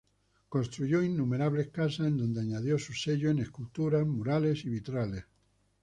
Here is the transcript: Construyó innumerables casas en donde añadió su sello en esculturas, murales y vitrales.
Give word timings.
Construyó 0.49 1.03
innumerables 1.03 1.69
casas 1.69 2.07
en 2.07 2.17
donde 2.17 2.41
añadió 2.41 2.79
su 2.79 2.91
sello 2.91 3.29
en 3.29 3.37
esculturas, 3.37 4.03
murales 4.07 4.65
y 4.65 4.69
vitrales. 4.69 5.25